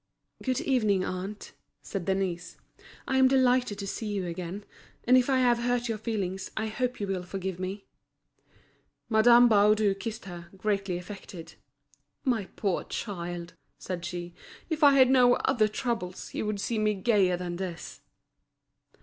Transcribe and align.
"Good 0.41 0.61
evening, 0.61 1.03
aunt," 1.05 1.53
said 1.83 2.05
Denise; 2.05 2.57
"I'm 3.07 3.27
delighted 3.27 3.77
to 3.77 3.85
see 3.85 4.07
you 4.07 4.25
again, 4.25 4.65
and 5.03 5.15
if 5.15 5.29
I 5.29 5.37
have 5.41 5.59
hurt 5.59 5.87
your 5.87 5.99
feelings, 5.99 6.49
I 6.57 6.65
hope 6.69 6.99
you 6.99 7.05
will 7.05 7.21
forgive 7.21 7.59
me." 7.59 7.85
Madame 9.09 9.47
Baudu 9.47 9.93
kissed 9.93 10.25
her, 10.25 10.49
greatly 10.57 10.97
affected. 10.97 11.53
"My 12.25 12.45
poor 12.55 12.83
child," 12.85 13.53
said 13.77 14.03
she, 14.03 14.33
"if 14.71 14.83
I 14.83 14.93
had 14.95 15.11
no 15.11 15.35
other 15.35 15.67
troubles, 15.67 16.33
you 16.33 16.47
would 16.47 16.59
see 16.59 16.79
me 16.79 16.95
gayer 16.95 17.37
than 17.37 17.57
this." 17.57 18.01